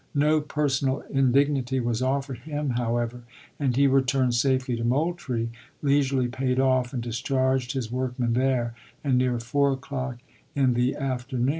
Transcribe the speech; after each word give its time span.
No 0.15 0.39
personal 0.41 1.03
indignity 1.11 1.79
was 1.79 2.01
offered 2.01 2.39
him, 2.39 2.71
however, 2.71 3.21
and 3.59 3.75
he 3.75 3.85
returned 3.85 4.33
safely 4.33 4.75
to 4.77 4.83
Moultrie, 4.83 5.51
leisurely 5.83 6.27
paid 6.27 6.59
off 6.59 6.91
and 6.91 7.03
discharged 7.03 7.73
his 7.73 7.91
workmen 7.91 8.33
there, 8.33 8.73
and, 9.03 9.15
near 9.19 9.39
4 9.39 9.73
o'clock 9.73 10.17
in 10.55 10.73
the 10.73 10.95
after 10.95 10.95
56 10.95 10.95
ABEAHAM 10.95 11.07
LINCOLN 11.07 11.29
Chap. 11.29 11.33
IV. 11.33 11.49